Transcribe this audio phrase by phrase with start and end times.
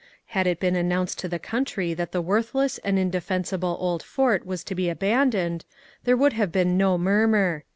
[0.33, 4.63] Had it been announced to the country that the worthless and indefensible old fort was
[4.63, 5.63] to be abandoned
[6.05, 7.65] there would have been no murmur.